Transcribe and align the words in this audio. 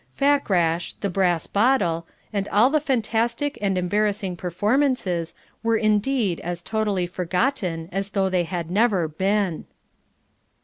Fakrash, 0.19 0.95
the 1.01 1.11
brass 1.11 1.45
bottle, 1.45 2.07
and 2.33 2.47
all 2.47 2.71
the 2.71 2.79
fantastic 2.79 3.59
and 3.61 3.77
embarrassing 3.77 4.35
performances 4.35 5.35
were 5.61 5.77
indeed 5.77 6.39
as 6.39 6.63
totally 6.63 7.05
forgotten 7.05 7.87
as 7.91 8.09
though 8.09 8.27
they 8.27 8.45
had 8.45 8.71
never 8.71 9.07
been. 9.07 9.65